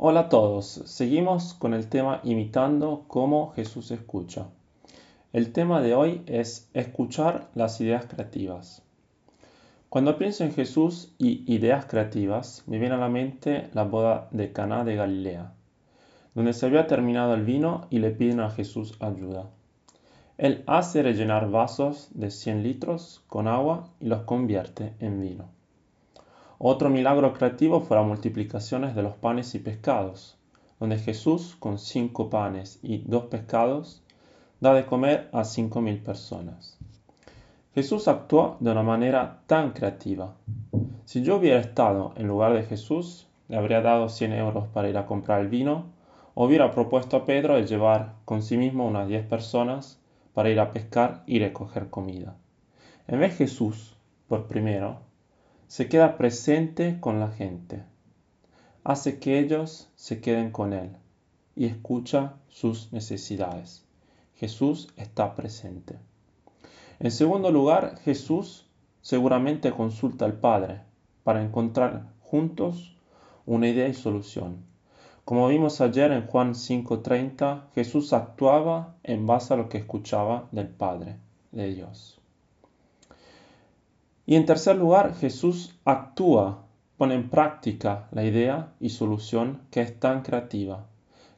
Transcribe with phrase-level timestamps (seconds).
[0.00, 4.46] Hola a todos, seguimos con el tema imitando cómo Jesús escucha.
[5.32, 8.84] El tema de hoy es escuchar las ideas creativas.
[9.88, 14.52] Cuando pienso en Jesús y ideas creativas, me viene a la mente la boda de
[14.52, 15.52] Caná de Galilea,
[16.32, 19.50] donde se había terminado el vino y le piden a Jesús ayuda.
[20.36, 25.57] Él hace rellenar vasos de 100 litros con agua y los convierte en vino.
[26.60, 30.36] Otro milagro creativo fue la multiplicación de los panes y pescados,
[30.80, 34.02] donde Jesús, con cinco panes y dos pescados,
[34.58, 36.76] da de comer a cinco mil personas.
[37.76, 40.34] Jesús actuó de una manera tan creativa.
[41.04, 44.98] Si yo hubiera estado en lugar de Jesús, le habría dado 100 euros para ir
[44.98, 45.86] a comprar el vino,
[46.34, 50.00] o hubiera propuesto a Pedro el llevar con sí mismo unas 10 personas
[50.34, 52.34] para ir a pescar y recoger comida.
[53.06, 53.96] En vez de Jesús,
[54.26, 55.07] por primero,
[55.68, 57.82] se queda presente con la gente,
[58.84, 60.96] hace que ellos se queden con Él
[61.54, 63.84] y escucha sus necesidades.
[64.36, 65.98] Jesús está presente.
[67.00, 68.66] En segundo lugar, Jesús
[69.02, 70.80] seguramente consulta al Padre
[71.22, 72.96] para encontrar juntos
[73.44, 74.64] una idea y solución.
[75.26, 80.68] Como vimos ayer en Juan 5:30, Jesús actuaba en base a lo que escuchaba del
[80.68, 81.18] Padre,
[81.52, 82.17] de Dios.
[84.28, 86.66] Y en tercer lugar, Jesús actúa,
[86.98, 90.84] pone en práctica la idea y solución que es tan creativa,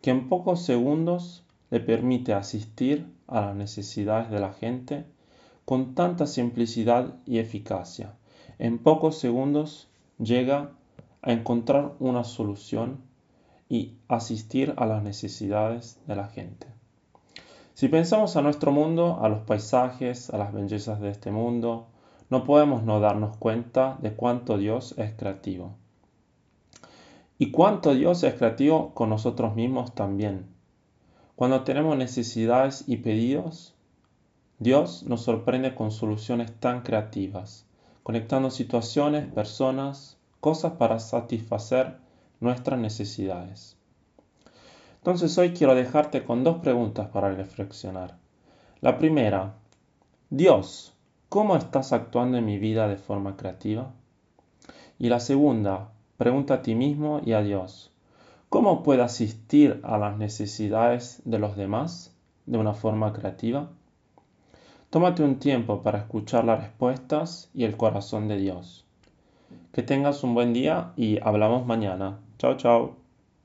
[0.00, 5.04] que en pocos segundos le permite asistir a las necesidades de la gente
[5.66, 8.14] con tanta simplicidad y eficacia.
[8.58, 10.70] En pocos segundos llega
[11.20, 13.02] a encontrar una solución
[13.68, 16.68] y asistir a las necesidades de la gente.
[17.74, 21.88] Si pensamos a nuestro mundo, a los paisajes, a las bellezas de este mundo,
[22.30, 25.74] no podemos no darnos cuenta de cuánto Dios es creativo.
[27.38, 30.46] Y cuánto Dios es creativo con nosotros mismos también.
[31.36, 33.74] Cuando tenemos necesidades y pedidos,
[34.58, 37.64] Dios nos sorprende con soluciones tan creativas,
[38.02, 41.98] conectando situaciones, personas, cosas para satisfacer
[42.40, 43.76] nuestras necesidades.
[44.96, 48.18] Entonces hoy quiero dejarte con dos preguntas para reflexionar.
[48.80, 49.54] La primera,
[50.28, 50.92] Dios,
[51.28, 53.92] ¿Cómo estás actuando en mi vida de forma creativa?
[54.98, 57.92] Y la segunda, pregunta a ti mismo y a Dios.
[58.48, 62.16] ¿Cómo puedo asistir a las necesidades de los demás
[62.46, 63.68] de una forma creativa?
[64.88, 68.86] Tómate un tiempo para escuchar las respuestas y el corazón de Dios.
[69.72, 72.20] Que tengas un buen día y hablamos mañana.
[72.38, 73.07] Chao, chao.